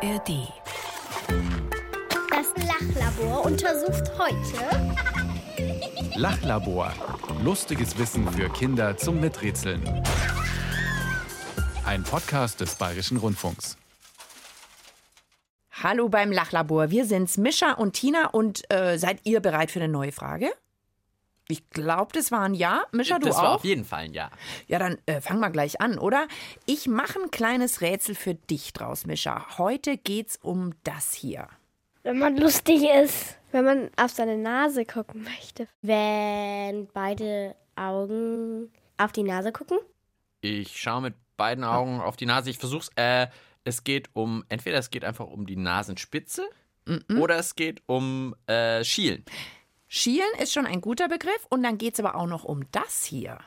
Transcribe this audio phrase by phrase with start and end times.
[0.00, 0.48] ARD.
[2.30, 4.94] Das Lachlabor untersucht heute
[6.14, 6.92] Lachlabor.
[7.42, 9.82] Lustiges Wissen für Kinder zum Miträtseln.
[11.84, 13.76] Ein Podcast des Bayerischen Rundfunks.
[15.82, 16.90] Hallo beim Lachlabor.
[16.90, 18.28] Wir sind's, Mischa und Tina.
[18.28, 20.52] Und äh, seid ihr bereit für eine neue Frage?
[21.50, 22.84] Ich glaube, das war ein Ja.
[22.92, 23.42] Mischa, du das auch?
[23.42, 24.30] war auf jeden Fall ein Ja.
[24.66, 26.28] Ja, dann äh, fang mal gleich an, oder?
[26.66, 29.56] Ich mache ein kleines Rätsel für dich draus, Mischa.
[29.56, 31.48] Heute geht's um das hier.
[32.02, 35.68] Wenn man lustig ist, wenn man auf seine Nase gucken möchte.
[35.80, 39.78] Wenn beide Augen auf die Nase gucken.
[40.42, 42.50] Ich schaue mit beiden Augen auf die Nase.
[42.50, 42.90] Ich versuch's.
[42.96, 43.28] Äh,
[43.64, 46.46] es geht um, entweder es geht einfach um die Nasenspitze
[47.18, 49.24] oder es geht um äh, Schielen.
[49.88, 53.38] Schielen ist schon ein guter Begriff und dann geht's aber auch noch um das hier.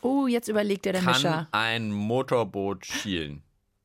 [0.00, 1.48] Oh, jetzt überlegt dir der Kann Mischa.
[1.52, 3.42] ein Motorboot schielen?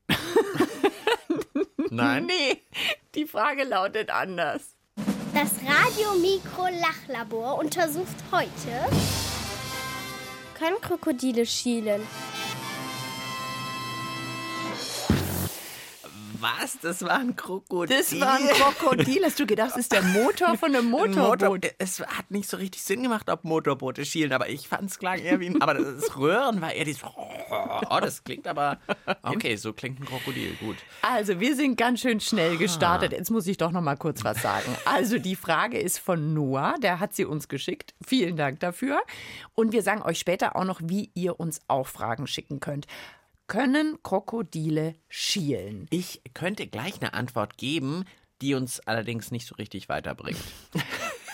[1.90, 2.26] Nein?
[2.26, 2.62] Nee,
[3.14, 4.74] die Frage lautet anders.
[5.32, 8.50] Das Radiomikro-Lachlabor untersucht heute.
[10.54, 12.02] Können Krokodile schielen?
[16.40, 16.78] Was?
[16.80, 17.96] Das war ein Krokodil.
[17.96, 19.24] Das war ein Krokodil.
[19.24, 21.40] Hast du gedacht, das ist der Motor von einem Ein Motorboot?
[21.64, 24.98] Motor- Es hat nicht so richtig Sinn gemacht, ob Motorboote schielen, aber ich fand es
[24.98, 25.60] klang eher wie ein.
[25.60, 27.02] Aber das Röhren war eher dieses.
[27.04, 28.78] Oh, das klingt aber.
[29.22, 30.52] Okay, so klingt ein Krokodil.
[30.60, 30.76] Gut.
[31.02, 33.12] Also, wir sind ganz schön schnell gestartet.
[33.12, 34.74] Jetzt muss ich doch noch mal kurz was sagen.
[34.84, 37.94] Also, die Frage ist von Noah, der hat sie uns geschickt.
[38.06, 39.02] Vielen Dank dafür.
[39.54, 42.86] Und wir sagen euch später auch noch, wie ihr uns auch Fragen schicken könnt.
[43.50, 45.88] Können Krokodile schielen?
[45.90, 48.04] Ich könnte gleich eine Antwort geben,
[48.40, 50.38] die uns allerdings nicht so richtig weiterbringt.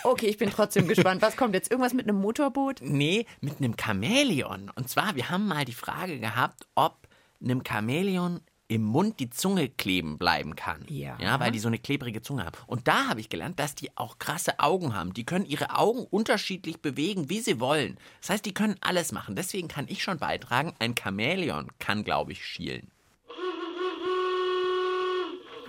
[0.03, 1.21] Okay, ich bin trotzdem gespannt.
[1.21, 1.69] Was kommt jetzt?
[1.69, 2.81] Irgendwas mit einem Motorboot?
[2.81, 4.71] Nee, mit einem Chamäleon.
[4.73, 7.09] Und zwar, wir haben mal die Frage gehabt, ob
[7.43, 10.83] einem Chamäleon im Mund die Zunge kleben bleiben kann.
[10.89, 11.17] Ja.
[11.19, 12.57] Ja, weil die so eine klebrige Zunge haben.
[12.67, 15.13] Und da habe ich gelernt, dass die auch krasse Augen haben.
[15.13, 17.97] Die können ihre Augen unterschiedlich bewegen, wie sie wollen.
[18.21, 19.35] Das heißt, die können alles machen.
[19.35, 22.91] Deswegen kann ich schon beitragen, ein Chamäleon kann, glaube ich, schielen.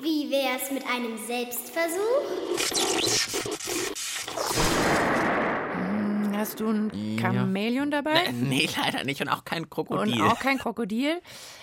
[0.01, 2.29] Wie wär's mit einem Selbstversuch?
[6.39, 8.27] Hast du ein Chamäleon dabei?
[8.27, 9.21] Äh, nee, leider nicht.
[9.21, 10.23] Und auch kein Krokodil.
[10.23, 11.21] Und auch kein Krokodil?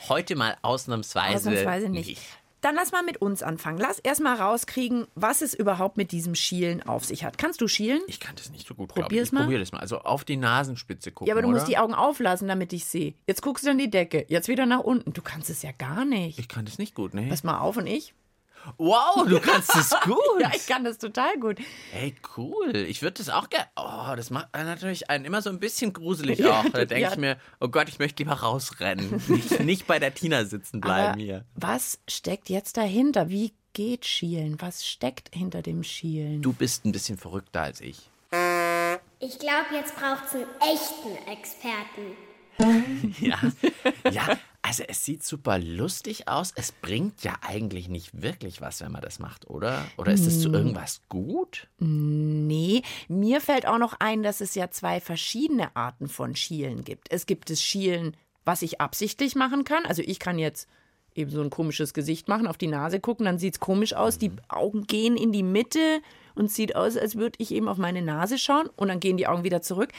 [0.10, 2.22] Heute mal ausnahmsweise, Ausnahmsweise nicht.
[2.60, 3.78] Dann lass mal mit uns anfangen.
[3.78, 7.38] Lass erst mal rauskriegen, was es überhaupt mit diesem Schielen auf sich hat.
[7.38, 8.02] Kannst du schielen?
[8.08, 9.22] Ich kann das nicht so gut, glaube ich.
[9.22, 9.44] Ich mal.
[9.44, 9.80] probiere das mal.
[9.80, 11.56] Also auf die Nasenspitze gucken, Ja, aber du oder?
[11.58, 13.14] musst die Augen auflassen, damit ich sehe.
[13.28, 15.14] Jetzt guckst du an die Decke, jetzt wieder nach unten.
[15.14, 16.38] Du kannst es ja gar nicht.
[16.38, 17.28] Ich kann das nicht gut, ne?
[17.30, 18.14] Pass mal auf und ich?
[18.78, 20.18] Wow, du kannst es gut.
[20.42, 21.58] Ja, ich kann das total gut.
[21.92, 22.76] Hey, cool.
[22.76, 23.68] Ich würde das auch gerne.
[23.76, 26.70] Oh, das macht natürlich einen immer so ein bisschen gruselig Ja, auch.
[26.70, 27.12] Da denke ja.
[27.12, 29.24] ich mir, oh Gott, ich möchte lieber rausrennen.
[29.28, 31.46] nicht, nicht bei der Tina sitzen bleiben Aber hier.
[31.56, 33.30] was steckt jetzt dahinter?
[33.30, 34.60] Wie geht Schielen?
[34.62, 36.42] Was steckt hinter dem Schielen?
[36.42, 38.10] Du bist ein bisschen verrückter als ich.
[39.20, 42.16] Ich glaube, jetzt braucht's einen echten Experten.
[43.20, 43.40] Ja,
[44.12, 44.38] ja,
[44.68, 46.52] also es sieht super lustig aus.
[46.56, 49.86] Es bringt ja eigentlich nicht wirklich was, wenn man das macht, oder?
[49.96, 51.68] Oder ist es zu irgendwas gut?
[51.78, 57.12] Nee, mir fällt auch noch ein, dass es ja zwei verschiedene Arten von Schielen gibt.
[57.12, 59.86] Es gibt das Schielen, was ich absichtlich machen kann.
[59.86, 60.68] Also ich kann jetzt
[61.14, 64.18] eben so ein komisches Gesicht machen, auf die Nase gucken, dann sieht's komisch aus.
[64.18, 66.02] Die Augen gehen in die Mitte
[66.34, 69.18] und es sieht aus, als würde ich eben auf meine Nase schauen und dann gehen
[69.18, 69.92] die Augen wieder zurück.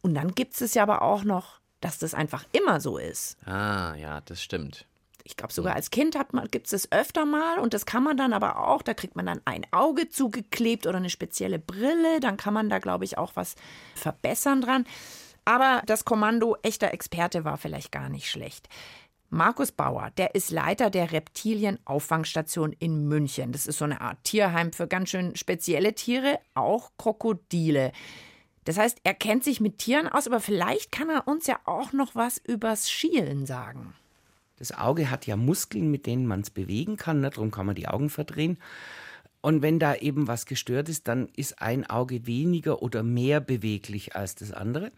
[0.00, 3.36] Und dann gibt es ja aber auch noch, dass das einfach immer so ist.
[3.46, 4.86] Ah, ja, das stimmt.
[5.22, 6.18] Ich glaube, sogar als Kind
[6.50, 9.24] gibt es das öfter mal und das kann man dann aber auch, da kriegt man
[9.24, 13.32] dann ein Auge zugeklebt oder eine spezielle Brille, dann kann man da, glaube ich, auch
[13.34, 13.54] was
[13.94, 14.84] verbessern dran.
[15.46, 18.68] Aber das Kommando echter Experte war vielleicht gar nicht schlecht.
[19.30, 23.52] Markus Bauer, der ist Leiter der Reptilienauffangstation in München.
[23.52, 27.92] Das ist so eine Art Tierheim für ganz schön spezielle Tiere, auch Krokodile.
[28.64, 31.92] Das heißt, er kennt sich mit Tieren aus, aber vielleicht kann er uns ja auch
[31.92, 33.94] noch was übers Schielen sagen.
[34.58, 37.30] Das Auge hat ja Muskeln, mit denen man es bewegen kann, ne?
[37.30, 38.58] darum kann man die Augen verdrehen.
[39.40, 44.16] Und wenn da eben was gestört ist, dann ist ein Auge weniger oder mehr beweglich
[44.16, 44.90] als das andere.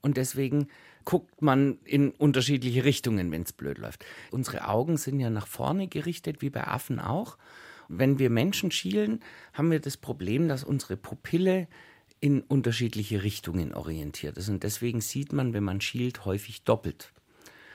[0.00, 0.68] Und deswegen
[1.04, 4.04] guckt man in unterschiedliche Richtungen, wenn es blöd läuft.
[4.30, 7.36] Unsere Augen sind ja nach vorne gerichtet, wie bei Affen auch.
[7.88, 9.20] Wenn wir Menschen schielen,
[9.52, 11.68] haben wir das Problem, dass unsere Pupille
[12.20, 14.48] in unterschiedliche Richtungen orientiert ist.
[14.48, 17.12] Und deswegen sieht man, wenn man schielt, häufig doppelt.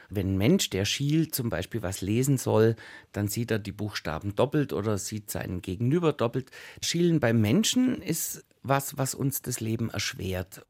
[0.10, 2.76] Wenn ein Mensch, der schielt, zum Beispiel was lesen soll,
[3.12, 6.52] dann sieht er die Buchstaben doppelt oder sieht seinen Gegenüber doppelt.
[6.82, 10.66] Schielen beim Menschen ist was, was uns das Leben erschwert.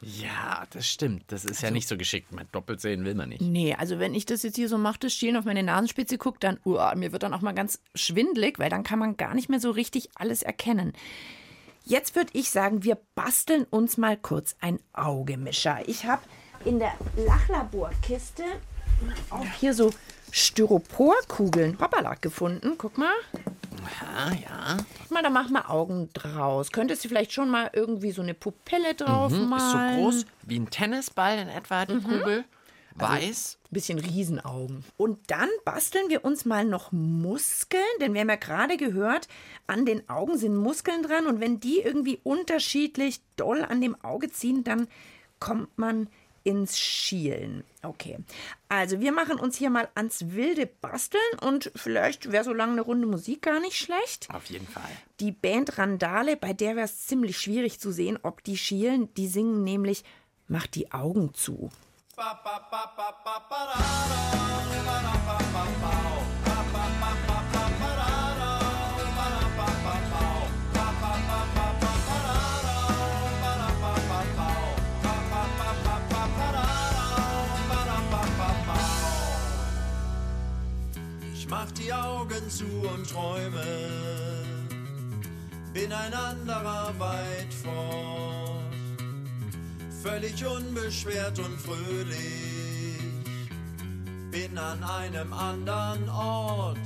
[0.00, 1.24] Ja, das stimmt.
[1.28, 2.32] Das ist ja nicht so geschickt.
[2.32, 3.40] Mein doppelt sehen will man nicht.
[3.40, 6.42] Nee, also wenn ich das jetzt hier so mache, das Schielen auf meine Nasenspitze guckt,
[6.42, 9.48] dann, uah, mir wird dann auch mal ganz schwindlig, weil dann kann man gar nicht
[9.48, 10.92] mehr so richtig alles erkennen.
[11.84, 15.80] Jetzt würde ich sagen, wir basteln uns mal kurz ein Augemischer.
[15.86, 16.22] Ich habe
[16.64, 18.44] in der Lachlaborkiste
[19.30, 19.90] auch hier so
[20.30, 22.74] Styroporkugeln, hoppala, gefunden.
[22.78, 23.12] Guck mal.
[24.00, 24.76] Ja, ja.
[25.10, 26.70] Mal, da machen wir Augen draus.
[26.70, 29.96] Könntest du vielleicht schon mal irgendwie so eine Pupille drauf Hm, ist so malen?
[30.00, 32.44] groß wie ein Tennisball in etwa, die Kugel.
[32.96, 33.58] Weiß.
[33.70, 34.84] bisschen Riesenaugen.
[34.96, 39.28] Und dann basteln wir uns mal noch Muskeln, denn wir haben ja gerade gehört,
[39.66, 44.30] an den Augen sind Muskeln dran und wenn die irgendwie unterschiedlich doll an dem Auge
[44.30, 44.88] ziehen, dann
[45.40, 46.08] kommt man
[46.44, 47.64] ins Schielen.
[47.82, 48.18] Okay,
[48.68, 52.80] also wir machen uns hier mal ans wilde Basteln und vielleicht wäre so lange eine
[52.82, 54.28] Runde Musik gar nicht schlecht.
[54.32, 54.90] Auf jeden Fall.
[55.20, 59.12] Die Band Randale, bei der wäre es ziemlich schwierig zu sehen, ob die schielen.
[59.14, 60.04] Die singen nämlich
[60.52, 61.70] Mach die Augen zu.
[81.34, 82.64] Ich mach die Augen zu
[82.94, 83.64] und träume,
[85.72, 87.91] bin ein anderer weit fort,
[90.02, 92.98] völlig unbeschwert und fröhlich,
[94.30, 96.78] bin an einem anderen Ort.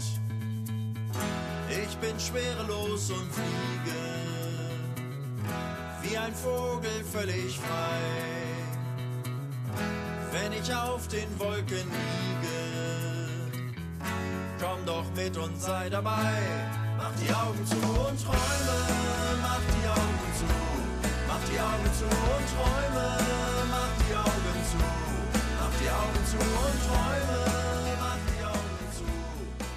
[1.70, 4.00] Ich bin schwerelos und fliege,
[6.02, 8.02] wie ein Vogel völlig frei,
[10.32, 12.56] wenn ich auf den Wolken liege.
[14.60, 16.34] Komm doch mit und sei dabei.
[16.98, 18.78] Mach die Augen zu und träume.
[19.42, 20.75] Mach die Augen zu.
[21.46, 22.12] Mach die Augen zu und
[22.56, 23.18] träume.
[23.70, 24.76] Mach die Augen zu.
[25.60, 27.38] Mach die Augen zu und träume.
[28.00, 29.04] Mach die Augen zu.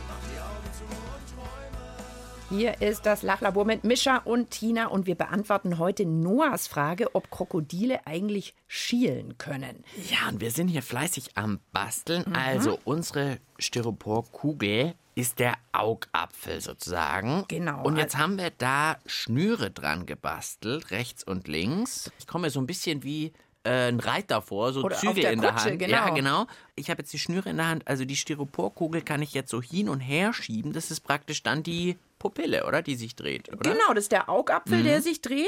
[0.08, 2.60] Mach die Augen zu und träume.
[2.60, 7.30] Hier ist das Lachlabor mit Mischa und Tina und wir beantworten heute Noahs Frage, ob
[7.30, 9.84] Krokodile eigentlich schielen können.
[10.10, 12.26] Ja, und wir sind hier fleißig am Basteln.
[12.28, 12.36] Mhm.
[12.36, 17.46] Also unsere Styroporkugel ist der Augapfel sozusagen.
[17.48, 17.84] Genau.
[17.84, 22.12] Und jetzt haben wir da Schnüre dran gebastelt, rechts und links.
[22.20, 23.34] Ich komme mir so ein bisschen wie
[23.64, 25.80] äh, ein Reiter vor, so Oder Zügel in der Kutsche, Hand.
[25.80, 25.92] genau.
[25.94, 26.48] Ja, genau.
[26.76, 27.88] Ich habe jetzt die Schnüre in der Hand.
[27.88, 30.72] Also die Styroporkugel kann ich jetzt so hin und her schieben.
[30.74, 32.82] Das ist praktisch dann die Pupille, oder?
[32.82, 33.72] Die sich dreht, oder?
[33.72, 34.84] Genau, das ist der Augapfel, Mhm.
[34.84, 35.48] der sich dreht.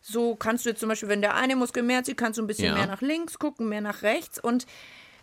[0.00, 2.46] So kannst du jetzt zum Beispiel, wenn der eine Muskel mehr zieht, kannst du ein
[2.46, 2.74] bisschen Ja.
[2.74, 4.38] mehr nach links gucken, mehr nach rechts.
[4.38, 4.66] Und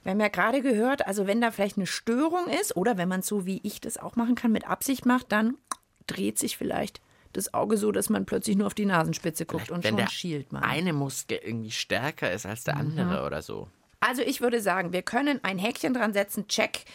[0.05, 3.19] wir haben ja gerade gehört, also wenn da vielleicht eine Störung ist oder wenn man
[3.21, 5.57] es so wie ich das auch machen kann, mit Absicht macht, dann
[6.07, 7.01] dreht sich vielleicht
[7.33, 10.53] das Auge so, dass man plötzlich nur auf die Nasenspitze guckt und Wenn schon schielt
[10.53, 10.63] man.
[10.63, 12.81] eine Muskel irgendwie stärker ist als der Mhm.
[12.99, 13.67] andere oder so.
[13.99, 16.85] Also ich würde sagen, wir können ein Häkchen dran setzen, check.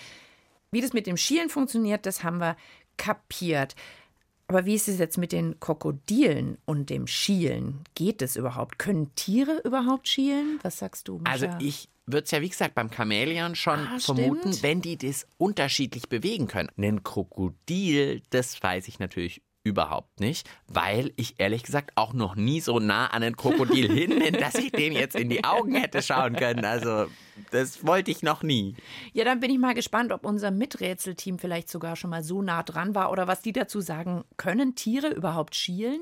[0.71, 2.57] Wie das mit dem Schielen funktioniert, das haben wir
[2.97, 3.75] kapiert.
[4.47, 7.81] Aber wie ist es jetzt mit den Krokodilen und dem Schielen?
[7.95, 8.79] Geht es überhaupt?
[8.79, 10.59] Können Tiere überhaupt schielen?
[10.63, 11.31] Was sagst du, Mischa?
[11.33, 14.63] Also ich würde es ja, wie gesagt, beim Chamäleon schon Ah, vermuten, stimmt.
[14.63, 16.69] wenn die das unterschiedlich bewegen können.
[16.79, 22.61] Ein Krokodil, das weiß ich natürlich überhaupt nicht, weil ich ehrlich gesagt auch noch nie
[22.63, 26.01] so nah an ein Krokodil hin bin, dass ich dem jetzt in die Augen hätte
[26.01, 26.65] schauen können.
[26.65, 27.07] Also
[27.51, 28.75] das wollte ich noch nie.
[29.13, 32.63] Ja, dann bin ich mal gespannt, ob unser Miträtselteam vielleicht sogar schon mal so nah
[32.63, 34.25] dran war oder was die dazu sagen.
[34.39, 36.01] Können Tiere überhaupt schielen?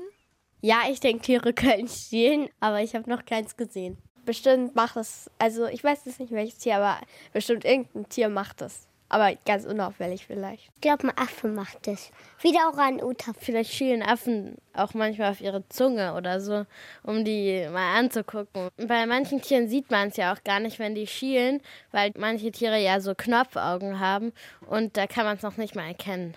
[0.61, 3.97] Ja, ich denke, Tiere können schielen, aber ich habe noch keins gesehen.
[4.25, 6.99] Bestimmt macht es, also ich weiß jetzt nicht welches Tier, aber
[7.33, 8.87] bestimmt irgendein Tier macht es.
[9.11, 10.69] Aber ganz unauffällig vielleicht.
[10.75, 12.11] Ich glaube, ein Affe macht es.
[12.41, 13.33] Wieder Orang-Utan.
[13.39, 16.67] Vielleicht schielen Affen auch manchmal auf ihre Zunge oder so,
[17.01, 18.69] um die mal anzugucken.
[18.77, 21.59] Bei manchen Tieren sieht man es ja auch gar nicht, wenn die schielen,
[21.91, 24.31] weil manche Tiere ja so Knopfaugen haben
[24.67, 26.35] und da kann man es noch nicht mal erkennen.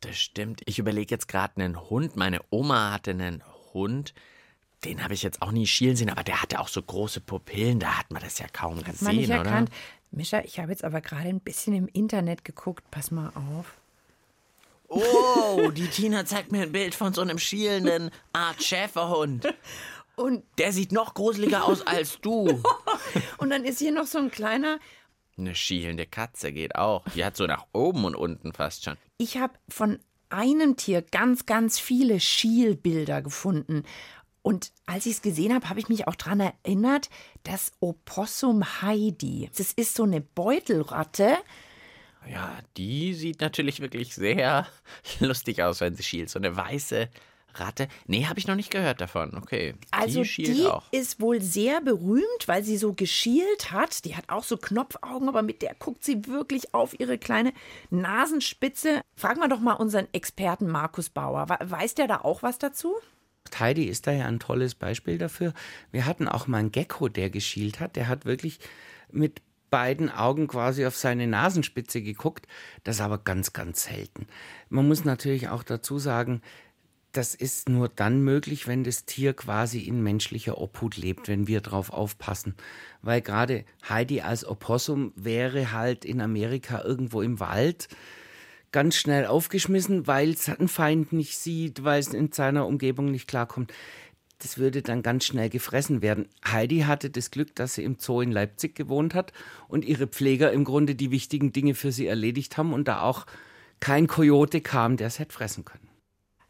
[0.00, 0.62] Das stimmt.
[0.64, 2.16] Ich überlege jetzt gerade einen Hund.
[2.16, 4.14] Meine Oma hatte einen Hund.
[4.84, 7.80] Den habe ich jetzt auch nie schielen sehen, aber der hatte auch so große Pupillen.
[7.80, 9.38] Da hat man das ja kaum gesehen, Man nicht oder?
[9.38, 9.70] erkannt.
[10.10, 12.90] Mischa, ich habe jetzt aber gerade ein bisschen im Internet geguckt.
[12.90, 13.74] Pass mal auf.
[14.88, 19.46] Oh, die Tina zeigt mir ein Bild von so einem schielenden Art Schäferhund.
[20.16, 22.62] Und, Der sieht noch gruseliger aus als du.
[23.38, 24.78] und dann ist hier noch so ein kleiner.
[25.38, 27.04] Eine schielende Katze geht auch.
[27.14, 28.98] Die hat so nach oben und unten fast schon.
[29.16, 33.84] Ich habe von einem Tier ganz, ganz viele Schielbilder gefunden.
[34.42, 37.10] Und als ich es gesehen habe, habe ich mich auch daran erinnert,
[37.42, 39.50] das Opossum Heidi.
[39.56, 41.36] Das ist so eine Beutelratte.
[42.30, 44.66] Ja, die sieht natürlich wirklich sehr
[45.20, 46.30] lustig aus, wenn sie schielt.
[46.30, 47.08] So eine weiße
[47.54, 47.88] Ratte?
[48.06, 49.36] Nee, habe ich noch nicht gehört davon.
[49.36, 49.74] Okay.
[49.90, 50.84] Also die die auch.
[50.92, 54.04] ist wohl sehr berühmt, weil sie so geschielt hat.
[54.04, 57.52] Die hat auch so Knopfaugen, aber mit der guckt sie wirklich auf ihre kleine
[57.90, 59.00] Nasenspitze.
[59.16, 61.48] Fragen wir doch mal unseren Experten Markus Bauer.
[61.48, 62.94] We- Weiß der da auch was dazu?
[63.58, 65.52] Heidi ist da ja ein tolles Beispiel dafür.
[65.90, 67.96] Wir hatten auch mal einen Gecko, der geschielt hat.
[67.96, 68.60] Der hat wirklich
[69.10, 72.46] mit beiden Augen quasi auf seine Nasenspitze geguckt.
[72.84, 74.26] Das aber ganz, ganz selten.
[74.68, 76.42] Man muss natürlich auch dazu sagen,
[77.12, 81.60] das ist nur dann möglich, wenn das Tier quasi in menschlicher Obhut lebt, wenn wir
[81.60, 82.54] drauf aufpassen.
[83.02, 87.88] Weil gerade Heidi als Opossum wäre halt in Amerika irgendwo im Wald
[88.72, 93.28] ganz schnell aufgeschmissen, weil es einen Feind nicht sieht, weil es in seiner Umgebung nicht
[93.28, 93.72] klarkommt.
[94.38, 96.26] Das würde dann ganz schnell gefressen werden.
[96.46, 99.32] Heidi hatte das Glück, dass sie im Zoo in Leipzig gewohnt hat
[99.68, 103.26] und ihre Pfleger im Grunde die wichtigen Dinge für sie erledigt haben und da auch
[103.80, 105.88] kein Kojote kam, der es hätte fressen können.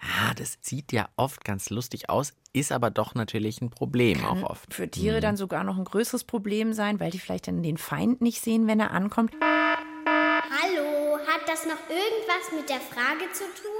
[0.01, 4.43] Ah, das sieht ja oft ganz lustig aus, ist aber doch natürlich ein Problem auch
[4.45, 4.73] oft.
[4.73, 8.23] Für Tiere dann sogar noch ein größeres Problem sein, weil die vielleicht dann den Feind
[8.23, 9.33] nicht sehen, wenn er ankommt.
[11.31, 13.80] Hat das noch irgendwas mit der Frage zu tun?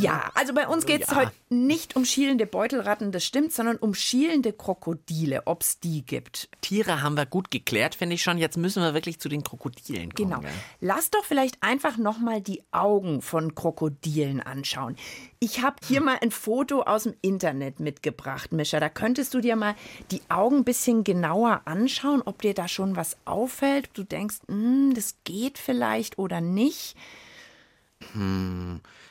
[0.00, 1.16] Ja, also bei uns geht es ja.
[1.16, 6.48] heute nicht um schielende Beutelratten, das stimmt, sondern um schielende Krokodile, ob es die gibt.
[6.60, 8.38] Tiere haben wir gut geklärt, finde ich schon.
[8.38, 10.30] Jetzt müssen wir wirklich zu den Krokodilen kommen.
[10.30, 10.40] Genau.
[10.40, 10.50] gell?
[10.80, 14.96] Lass doch vielleicht einfach nochmal die Augen von Krokodilen anschauen.
[15.38, 18.80] Ich habe hier mal ein Foto aus dem Internet mitgebracht, Mischa.
[18.80, 19.74] Da könntest du dir mal
[20.10, 23.90] die Augen ein bisschen genauer anschauen, ob dir da schon was auffällt.
[23.94, 26.96] Du denkst, hm, das geht vielleicht oder nicht.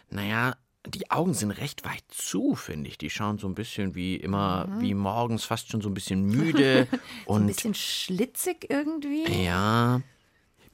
[0.09, 0.55] Naja,
[0.87, 2.97] die Augen sind recht weit zu, finde ich.
[2.97, 6.87] Die schauen so ein bisschen wie immer, wie morgens, fast schon so ein bisschen müde.
[6.91, 9.43] Ein und bisschen schlitzig irgendwie.
[9.43, 10.01] ja,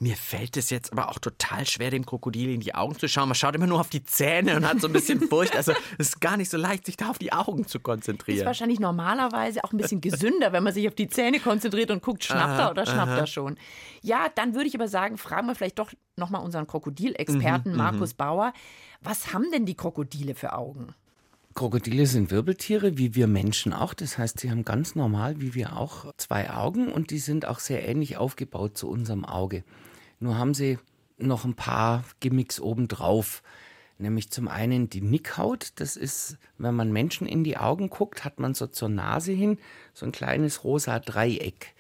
[0.02, 3.28] mir fällt es jetzt aber auch total schwer, dem Krokodil in die Augen zu schauen.
[3.28, 5.56] Man schaut immer nur auf die Zähne und hat so ein bisschen Furcht.
[5.56, 8.46] Also es ist gar nicht so leicht, sich da auf die Augen zu Ist konzentrieren.
[8.46, 12.24] wahrscheinlich normalerweise auch ein bisschen gesünder, wenn man sich auf die Zähne konzentriert und guckt,
[12.24, 13.58] schnappt er oder schnappt er schon.
[14.02, 18.54] Ja, dann würde ich aber sagen, fragen wir vielleicht doch nochmal unseren Krokodilexperten Markus Bauer.
[19.02, 20.94] Was haben denn die Krokodile für Augen?
[21.56, 23.94] Krokodile sind Wirbeltiere, wie wir Menschen auch.
[23.94, 27.60] Das heißt, sie haben ganz normal, wie wir auch, zwei Augen und die sind auch
[27.60, 29.64] sehr ähnlich aufgebaut zu unserem Auge.
[30.20, 30.78] Nur haben sie
[31.18, 33.44] noch ein paar Gimmicks obendrauf.
[33.98, 35.74] Nämlich zum einen die Nickhaut.
[35.76, 39.58] Das ist, wenn man Menschen in die Augen guckt, hat man so zur Nase hin
[39.94, 41.76] so ein kleines rosa Dreieck.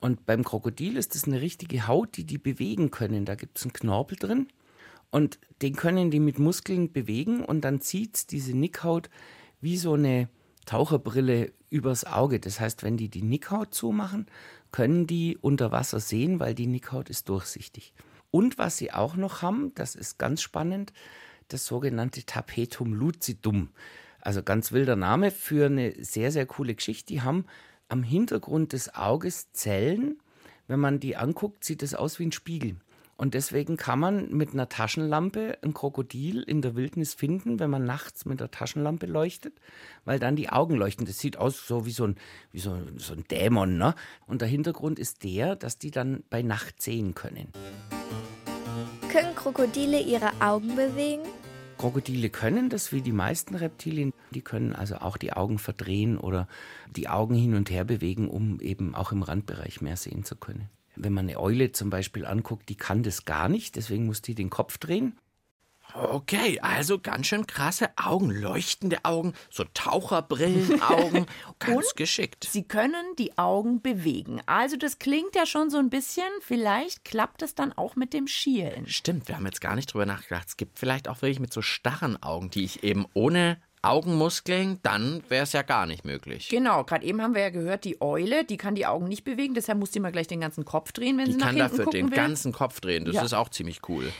[0.00, 3.24] Und beim Krokodil ist das eine richtige Haut, die die bewegen können.
[3.24, 4.48] Da gibt es einen Knorpel drin.
[5.10, 9.10] Und den können die mit Muskeln bewegen und dann zieht diese Nickhaut
[9.60, 10.28] wie so eine
[10.66, 12.40] Taucherbrille übers Auge.
[12.40, 14.26] Das heißt, wenn die die Nickhaut zumachen,
[14.74, 17.94] können die unter Wasser sehen, weil die Nickhaut ist durchsichtig.
[18.32, 20.92] Und was sie auch noch haben, das ist ganz spannend,
[21.46, 23.68] das sogenannte Tapetum lucidum.
[24.20, 27.12] Also ganz wilder Name für eine sehr, sehr coole Geschichte.
[27.12, 27.44] Die haben
[27.88, 30.18] am Hintergrund des Auges Zellen.
[30.66, 32.74] Wenn man die anguckt, sieht es aus wie ein Spiegel.
[33.24, 37.86] Und deswegen kann man mit einer Taschenlampe ein Krokodil in der Wildnis finden, wenn man
[37.86, 39.54] nachts mit der Taschenlampe leuchtet,
[40.04, 41.06] weil dann die Augen leuchten.
[41.06, 42.16] Das sieht aus so wie so ein,
[42.52, 43.78] wie so, so ein Dämon.
[43.78, 43.94] Ne?
[44.26, 47.48] Und der Hintergrund ist der, dass die dann bei Nacht sehen können.
[49.10, 51.22] Können Krokodile ihre Augen bewegen?
[51.78, 54.12] Krokodile können das wie die meisten Reptilien.
[54.32, 56.46] Die können also auch die Augen verdrehen oder
[56.94, 60.68] die Augen hin und her bewegen, um eben auch im Randbereich mehr sehen zu können.
[60.96, 64.34] Wenn man eine Eule zum Beispiel anguckt, die kann das gar nicht, deswegen muss die
[64.34, 65.18] den Kopf drehen.
[65.92, 71.26] Okay, also ganz schön krasse Augen, leuchtende Augen, so Taucherbrillenaugen.
[71.60, 72.48] ganz Und geschickt.
[72.50, 74.40] Sie können die Augen bewegen.
[74.46, 78.26] Also das klingt ja schon so ein bisschen, vielleicht klappt es dann auch mit dem
[78.26, 78.88] Schielen.
[78.88, 80.48] Stimmt, wir haben jetzt gar nicht drüber nachgedacht.
[80.48, 85.22] Es gibt vielleicht auch wirklich mit so starren Augen, die ich eben ohne Augenmuskeln, dann
[85.28, 86.48] wäre es ja gar nicht möglich.
[86.48, 89.54] Genau, gerade eben haben wir ja gehört, die Eule, die kann die Augen nicht bewegen,
[89.54, 91.70] deshalb muss die mal gleich den ganzen Kopf drehen, wenn Die sie nach kann hinten
[91.70, 92.16] dafür gucken den will.
[92.16, 93.04] ganzen Kopf drehen.
[93.04, 93.22] Das Ja.
[93.22, 94.12] ist auch ziemlich cool.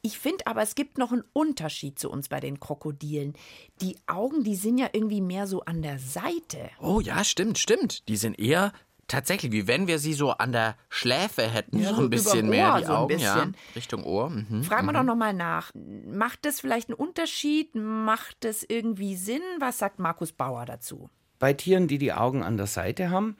[0.00, 3.34] Ich finde aber, es gibt noch einen Unterschied zu uns bei den Krokodilen.
[3.82, 6.70] Die Augen, die sind ja irgendwie mehr so an der Seite.
[6.80, 8.08] Oh ja, stimmt, stimmt.
[8.08, 8.72] Die sind eher
[9.08, 12.50] tatsächlich, wie wenn wir sie so an der Schläfe hätten, Ja, so ein bisschen überm
[12.50, 13.56] mehr Ohr die so Augen, ja, bisschen.
[13.74, 14.30] Richtung Ohr.
[14.30, 14.62] Mhm.
[14.62, 15.72] Fragen wir doch nochmal nach.
[15.74, 17.74] Macht das vielleicht einen Unterschied?
[17.74, 19.42] Macht das irgendwie Sinn?
[19.58, 21.10] Was sagt Markus Bauer dazu?
[21.38, 23.36] bei Tieren, die die Augen an der Seite haben.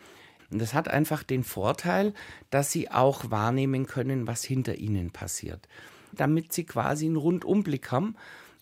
[0.50, 2.14] Und das hat einfach den Vorteil,
[2.50, 5.68] dass sie auch wahrnehmen können, was hinter ihnen passiert.
[6.12, 8.16] Damit sie quasi einen Rundumblick haben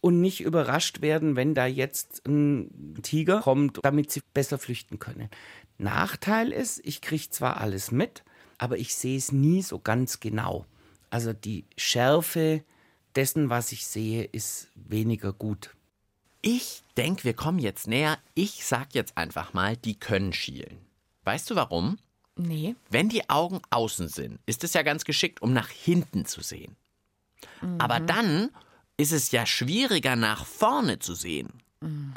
[0.07, 5.29] und nicht überrascht werden, wenn da jetzt ein Tiger kommt, damit sie besser flüchten können.
[5.79, 8.23] Nachteil ist, ich kriege zwar alles mit,
[8.57, 10.65] aber ich sehe es nie so ganz genau.
[11.11, 12.63] Also die Schärfe
[13.17, 15.75] dessen, was ich sehe, ist weniger gut.
[16.41, 18.17] Ich denke, wir kommen jetzt näher.
[18.35, 20.79] Ich sag jetzt einfach mal, die können schielen.
[21.25, 21.99] Weißt du warum?
[22.37, 22.77] Nee.
[22.91, 26.77] Wenn die Augen außen sind, ist es ja ganz geschickt, um nach hinten zu sehen.
[27.79, 28.51] Aber dann
[28.97, 31.63] ist es ja schwieriger, nach vorne zu sehen.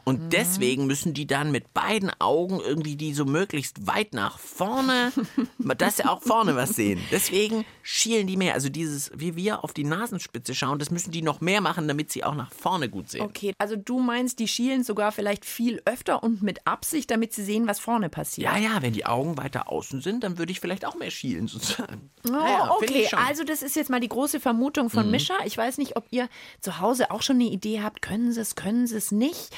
[0.06, 5.12] Und deswegen müssen die dann mit beiden Augen irgendwie die so möglichst weit nach vorne,
[5.78, 7.00] dass sie auch vorne was sehen.
[7.12, 8.54] Deswegen schielen die mehr.
[8.54, 12.10] Also dieses, wie wir auf die Nasenspitze schauen, das müssen die noch mehr machen, damit
[12.10, 13.22] sie auch nach vorne gut sehen.
[13.22, 17.44] Okay, also du meinst, die schielen sogar vielleicht viel öfter und mit Absicht, damit sie
[17.44, 18.50] sehen, was vorne passiert.
[18.52, 21.48] Ja, ja, wenn die Augen weiter außen sind, dann würde ich vielleicht auch mehr schielen
[21.48, 22.10] sozusagen.
[22.26, 25.36] Oh, Ja, okay, also das ist jetzt mal die große Vermutung von Mischa.
[25.46, 26.30] Ich weiß nicht, ob ihr
[26.62, 28.02] zu Hause auch schon eine Idee habt.
[28.02, 29.49] Können sie es, können sie es nicht?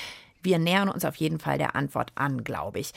[0.42, 2.92] Wir nähern uns auf jeden Fall der Antwort an, glaube ich.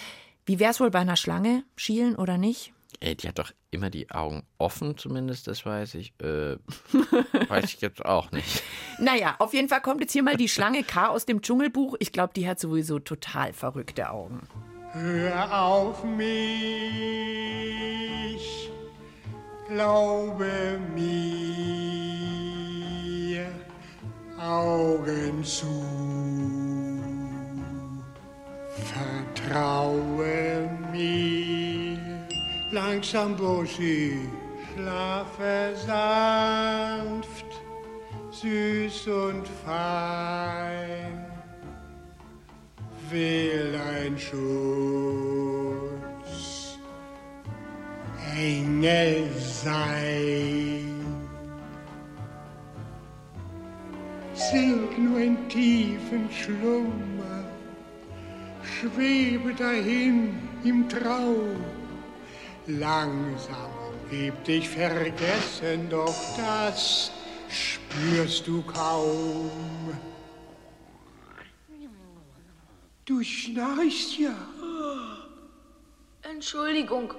[0.46, 1.64] Wie wäre es wohl bei einer Schlange?
[1.76, 2.72] Schielen oder nicht?
[3.00, 6.14] Ey, die hat doch immer die Augen offen, zumindest, das weiß ich.
[6.20, 6.56] Äh,
[7.48, 8.62] weiß ich jetzt auch nicht.
[8.98, 11.96] Naja, auf jeden Fall kommt jetzt hier mal die Schlange K aus dem Dschungelbuch.
[11.98, 14.48] Ich glaube, die hat sowieso total verrückte Augen.
[14.92, 16.30] Hör auf mich,
[19.68, 21.84] glaube mir,
[24.38, 25.66] Augen zu,
[28.76, 31.98] vertraue mir,
[32.72, 34.28] langsam Buschi,
[34.72, 37.46] schlafe sanft,
[38.30, 41.24] süß und fein.
[43.10, 44.34] Will ein Schutz,
[48.36, 50.90] Engel sein.
[54.34, 57.13] Sink nur in tiefen Schlummer,
[58.74, 61.56] schwebe dahin im Traum.
[62.66, 63.70] Langsam
[64.10, 67.10] gib dich vergessen, doch das
[67.48, 69.50] spürst du kaum.
[73.04, 74.34] Du schnarchst ja.
[76.22, 77.12] Entschuldigung.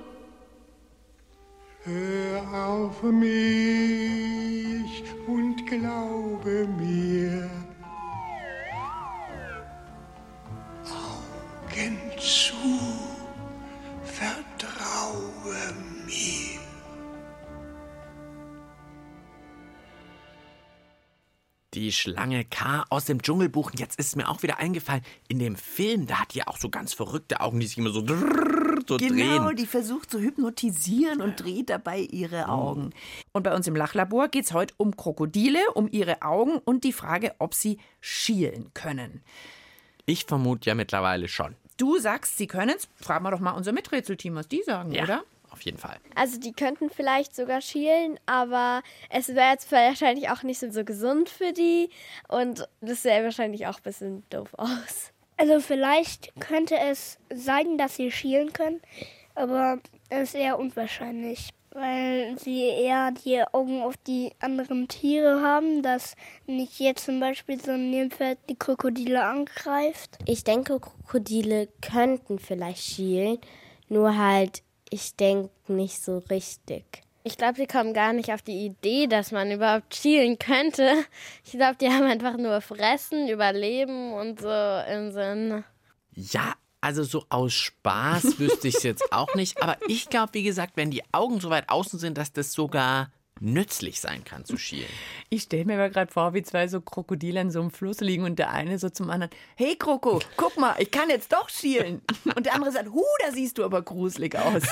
[1.83, 7.64] Hör auf mich und glaube mir.
[21.85, 23.69] Die Schlange K aus dem Dschungelbuch.
[23.69, 26.69] Und Jetzt ist mir auch wieder eingefallen, in dem Film, da hat die auch so
[26.69, 29.55] ganz verrückte Augen, die sich immer so, so Genau, drehen.
[29.55, 32.89] die versucht zu hypnotisieren und dreht dabei ihre Augen.
[33.33, 36.91] Und bei uns im Lachlabor geht es heute um Krokodile, um ihre Augen und die
[36.93, 39.21] Frage, ob sie schielen können.
[40.07, 41.55] Ich vermute ja mittlerweile schon.
[41.77, 42.87] Du sagst, sie können es.
[42.99, 45.23] Fragen wir doch mal unser Miträtselteam, was die sagen, Ja, oder?
[45.55, 45.97] Auf jeden Fall.
[46.15, 50.83] Also die könnten vielleicht sogar schielen, aber es wäre jetzt wahrscheinlich auch nicht so, so
[50.83, 51.89] gesund für die
[52.27, 55.13] und das sähe wahrscheinlich auch ein bisschen doof aus.
[55.37, 58.81] Also vielleicht könnte es sein, dass sie schielen können,
[59.33, 65.81] aber es ist eher unwahrscheinlich, weil sie eher die Augen auf die anderen Tiere haben,
[65.83, 66.15] dass
[66.47, 70.17] nicht jetzt zum Beispiel so ein Nilpferd die Krokodile angreift.
[70.25, 73.39] Ich denke, Krokodile könnten vielleicht schielen,
[73.87, 74.63] nur halt,
[74.95, 76.85] ich denke nicht so richtig.
[77.23, 80.89] Ich glaube, die kommen gar nicht auf die Idee, dass man überhaupt schielen könnte.
[81.43, 85.65] Ich glaube, die haben einfach nur Fressen, Überleben und so im Sinn.
[86.13, 89.61] Ja, also so aus Spaß wüsste ich es jetzt auch nicht.
[89.61, 93.11] Aber ich glaube, wie gesagt, wenn die Augen so weit außen sind, dass das sogar
[93.41, 94.89] nützlich sein kann zu schielen.
[95.29, 98.23] Ich stelle mir aber gerade vor, wie zwei so Krokodile in so einem Fluss liegen
[98.23, 102.01] und der eine so zum anderen, hey Kroko, guck mal, ich kann jetzt doch schielen.
[102.35, 104.63] Und der andere sagt, hu, da siehst du aber gruselig aus.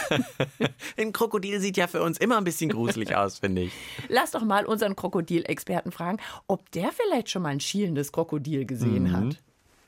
[0.97, 3.73] Ein Krokodil sieht ja für uns immer ein bisschen gruselig aus, finde ich.
[4.07, 9.11] Lass doch mal unseren Krokodilexperten fragen, ob der vielleicht schon mal ein schielendes Krokodil gesehen
[9.11, 9.37] hat.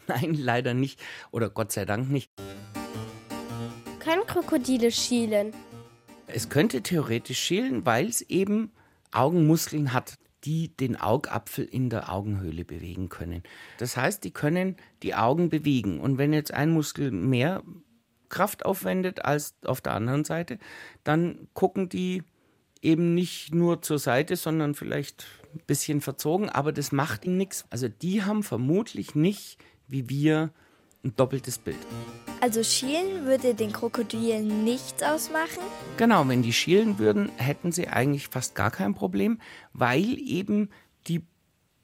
[0.08, 1.00] Nein, leider nicht.
[1.32, 2.30] Oder Gott sei Dank nicht.
[4.00, 5.54] Können Krokodile schielen?
[6.28, 8.72] Es könnte theoretisch schielen, weil es eben
[9.12, 13.44] Augenmuskeln hat, die den Augapfel in der Augenhöhle bewegen können.
[13.80, 16.00] Das heißt, die können die Augen bewegen.
[16.00, 17.64] Und wenn jetzt ein Muskel mehr
[18.30, 20.60] Kraft aufwendet als auf der anderen Seite,
[21.04, 22.24] dann gucken die
[22.82, 27.66] eben nicht nur zur Seite, sondern vielleicht ein bisschen verzogen, aber das macht ihnen nichts.
[27.70, 29.58] Also die haben vermutlich nicht,
[29.88, 30.52] wie wir,
[31.06, 31.78] ein doppeltes Bild.
[32.42, 35.64] Also schielen würde den Krokodilen nichts ausmachen?
[35.98, 39.40] Genau, wenn die schielen würden, hätten sie eigentlich fast gar kein Problem,
[39.72, 40.70] weil eben
[41.08, 41.24] die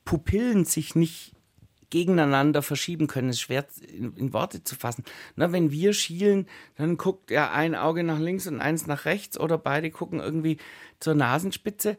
[0.03, 1.33] Pupillen sich nicht
[1.89, 3.29] gegeneinander verschieben können.
[3.29, 5.03] Es ist schwer in, in Worte zu fassen.
[5.35, 9.39] Na, wenn wir schielen, dann guckt ja ein Auge nach links und eins nach rechts
[9.39, 10.57] oder beide gucken irgendwie
[10.99, 11.97] zur Nasenspitze.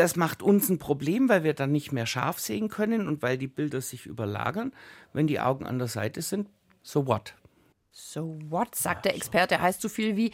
[0.00, 3.36] Das macht uns ein Problem, weil wir dann nicht mehr scharf sehen können und weil
[3.36, 4.72] die Bilder sich überlagern.
[5.12, 6.48] Wenn die Augen an der Seite sind,
[6.82, 7.34] so what?
[7.92, 10.32] So what, sagt der Experte, heißt so viel wie,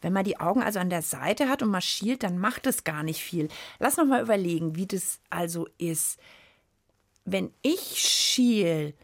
[0.00, 2.82] wenn man die Augen also an der Seite hat und man schielt, dann macht es
[2.82, 3.48] gar nicht viel.
[3.78, 6.18] Lass noch mal überlegen, wie das also ist.
[7.26, 8.94] Wenn ich schiel,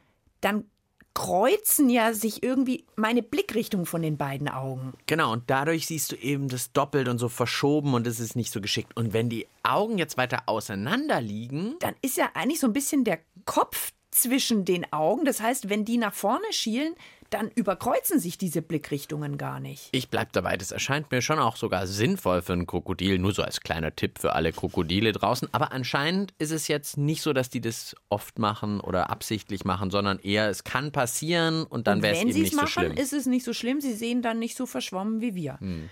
[0.40, 0.64] dann
[1.14, 4.94] kreuzen ja sich irgendwie meine Blickrichtung von den beiden Augen.
[5.06, 8.52] Genau, und dadurch siehst du eben das doppelt und so verschoben und es ist nicht
[8.52, 8.96] so geschickt.
[8.96, 13.04] Und wenn die Augen jetzt weiter auseinander liegen, Dann ist ja eigentlich so ein bisschen
[13.04, 15.24] der Kopf zwischen den Augen.
[15.24, 16.94] Das heißt, wenn die nach vorne schielen,
[17.30, 19.88] dann überkreuzen sich diese Blickrichtungen gar nicht.
[19.92, 23.42] ich bleib dabei, das erscheint mir schon auch sogar sinnvoll für ein Krokodil, nur so
[23.42, 25.48] als kleiner Tipp für alle Krokodile draußen.
[25.52, 29.90] Aber anscheinend ist es jetzt nicht so, dass die das oft machen oder absichtlich machen,
[29.90, 32.62] sondern eher, es kann passieren und dann wäre es wenn eben sie es nicht so
[32.62, 32.92] machen, schlimm.
[32.92, 33.80] ist es nicht so schlimm.
[33.80, 35.58] Sie sehen dann nicht so verschwommen wie wir.
[35.60, 35.88] Hm.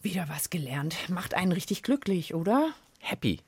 [0.00, 0.96] Wieder was gelernt.
[1.08, 2.70] Macht einen richtig glücklich, oder?
[3.00, 3.40] Happy.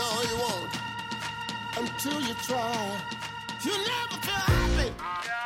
[0.00, 0.74] No, you won't
[1.76, 3.00] until you try.
[3.60, 5.39] you'll never feel happy.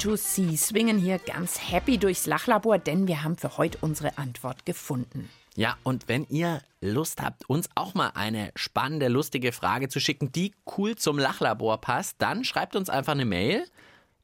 [0.00, 5.28] C2C swingen hier ganz happy durchs Lachlabor, denn wir haben für heute unsere Antwort gefunden.
[5.56, 10.32] Ja, und wenn ihr Lust habt, uns auch mal eine spannende, lustige Frage zu schicken,
[10.32, 13.66] die cool zum Lachlabor passt, dann schreibt uns einfach eine Mail.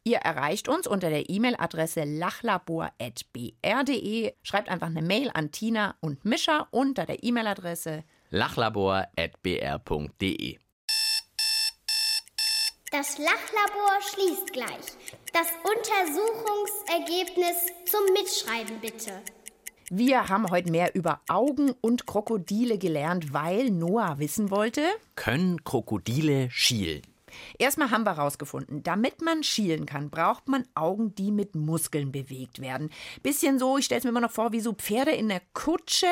[0.03, 4.33] Ihr erreicht uns unter der E-Mail-Adresse lachlabor.br.de.
[4.43, 8.03] Schreibt einfach eine Mail an Tina und Mischa unter der E-Mail-Adresse.
[8.31, 10.59] lachlabor.br.de.
[12.93, 14.97] Das Lachlabor schließt gleich.
[15.33, 19.21] Das Untersuchungsergebnis zum Mitschreiben bitte.
[19.91, 24.83] Wir haben heute mehr über Augen und Krokodile gelernt, weil Noah wissen wollte.
[25.17, 27.03] Können Krokodile schielen?
[27.59, 32.61] Erstmal haben wir herausgefunden, damit man schielen kann, braucht man Augen, die mit Muskeln bewegt
[32.61, 32.91] werden.
[33.23, 36.07] Bisschen so, ich stelle es mir immer noch vor, wie so Pferde in der Kutsche,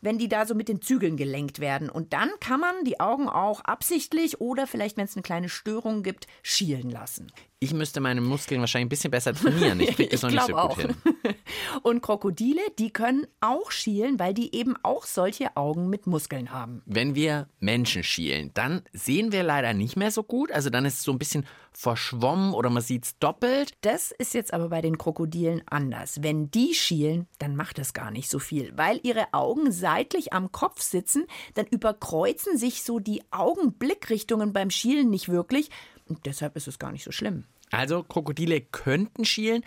[0.00, 1.90] wenn die da so mit den Zügeln gelenkt werden.
[1.90, 6.02] Und dann kann man die Augen auch absichtlich oder vielleicht, wenn es eine kleine Störung
[6.02, 7.32] gibt, schielen lassen.
[7.64, 9.80] Ich müsste meine Muskeln wahrscheinlich ein bisschen besser trainieren.
[9.80, 10.94] Ich kriege das noch nicht so gut hin.
[11.82, 16.82] Und Krokodile, die können auch schielen, weil die eben auch solche Augen mit Muskeln haben.
[16.84, 20.52] Wenn wir Menschen schielen, dann sehen wir leider nicht mehr so gut.
[20.52, 23.72] Also dann ist es so ein bisschen verschwommen oder man sieht es doppelt.
[23.80, 26.22] Das ist jetzt aber bei den Krokodilen anders.
[26.22, 28.72] Wenn die schielen, dann macht das gar nicht so viel.
[28.76, 35.10] Weil ihre Augen seitlich am Kopf sitzen, dann überkreuzen sich so die Augenblickrichtungen beim Schielen
[35.10, 35.70] nicht wirklich.
[36.06, 37.44] Und deshalb ist es gar nicht so schlimm.
[37.70, 39.64] Also Krokodile könnten schielen.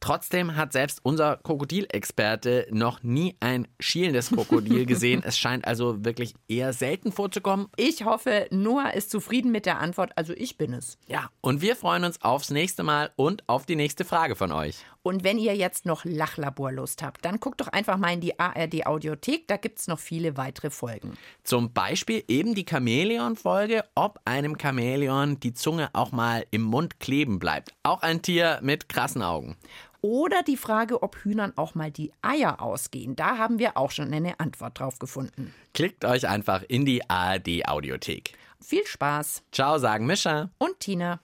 [0.00, 5.22] Trotzdem hat selbst unser Krokodilexperte noch nie ein schielendes Krokodil gesehen.
[5.24, 7.68] es scheint also wirklich eher selten vorzukommen.
[7.76, 10.96] Ich hoffe, Noah ist zufrieden mit der Antwort, also ich bin es.
[11.06, 14.78] Ja, und wir freuen uns aufs nächste Mal und auf die nächste Frage von euch.
[15.02, 18.86] Und wenn ihr jetzt noch Lachlaborlust habt, dann guckt doch einfach mal in die ARD
[18.86, 21.16] Audiothek, da gibt es noch viele weitere Folgen.
[21.42, 27.38] Zum Beispiel eben die Chamäleon-Folge, ob einem Chamäleon die Zunge auch mal im Mund kleben
[27.38, 27.72] bleibt.
[27.82, 29.56] Auch ein Tier mit krassen Augen.
[30.02, 33.16] Oder die Frage, ob Hühnern auch mal die Eier ausgehen.
[33.16, 35.54] Da haben wir auch schon eine Antwort drauf gefunden.
[35.74, 38.32] Klickt euch einfach in die ARD Audiothek.
[38.60, 39.42] Viel Spaß.
[39.52, 40.50] Ciao, sagen Mischa.
[40.58, 41.20] Und Tina.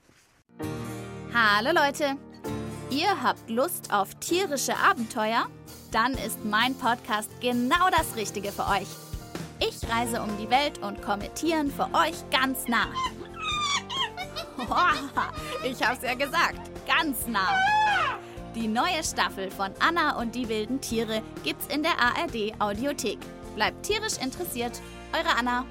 [1.33, 2.17] Hallo Leute.
[2.89, 5.47] Ihr habt Lust auf tierische Abenteuer?
[5.91, 8.87] Dann ist mein Podcast genau das Richtige für euch.
[9.59, 12.87] Ich reise um die Welt und komme Tieren für euch ganz nah.
[15.63, 17.55] Ich hab's ja gesagt, ganz nah.
[18.57, 23.19] Die neue Staffel von Anna und die wilden Tiere gibt's in der ARD Audiothek.
[23.53, 24.81] Bleibt tierisch interessiert,
[25.13, 25.63] eure Anna.